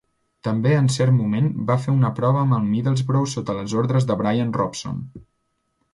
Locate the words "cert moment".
0.93-1.51